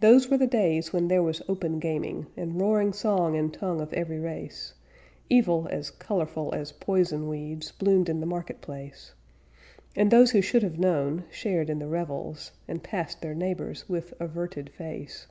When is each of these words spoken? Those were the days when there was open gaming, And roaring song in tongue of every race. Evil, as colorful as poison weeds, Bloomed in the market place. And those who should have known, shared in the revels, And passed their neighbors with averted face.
Those 0.00 0.30
were 0.30 0.38
the 0.38 0.46
days 0.46 0.90
when 0.90 1.08
there 1.08 1.22
was 1.22 1.42
open 1.46 1.80
gaming, 1.80 2.28
And 2.34 2.58
roaring 2.58 2.94
song 2.94 3.34
in 3.34 3.50
tongue 3.50 3.82
of 3.82 3.92
every 3.92 4.18
race. 4.18 4.72
Evil, 5.28 5.68
as 5.70 5.90
colorful 5.90 6.54
as 6.54 6.72
poison 6.72 7.28
weeds, 7.28 7.70
Bloomed 7.70 8.08
in 8.08 8.20
the 8.20 8.24
market 8.26 8.62
place. 8.62 9.12
And 9.94 10.10
those 10.10 10.30
who 10.30 10.40
should 10.40 10.62
have 10.62 10.78
known, 10.78 11.24
shared 11.30 11.68
in 11.68 11.78
the 11.78 11.88
revels, 11.88 12.52
And 12.66 12.82
passed 12.82 13.20
their 13.20 13.34
neighbors 13.34 13.86
with 13.86 14.14
averted 14.18 14.70
face. 14.70 15.26